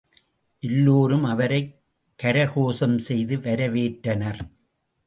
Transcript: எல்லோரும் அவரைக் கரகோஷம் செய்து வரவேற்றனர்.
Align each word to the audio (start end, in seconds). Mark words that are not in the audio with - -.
எல்லோரும் 0.59 1.23
அவரைக் 1.23 1.81
கரகோஷம் 2.23 2.97
செய்து 2.97 3.37
வரவேற்றனர். 3.37 4.39